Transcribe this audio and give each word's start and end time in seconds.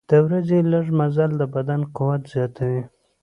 د 0.09 0.11
ورځې 0.25 0.57
لږ 0.71 0.85
مزل 0.99 1.31
د 1.37 1.43
بدن 1.55 1.81
قوت 1.95 2.21
زیاتوي. 2.33 2.83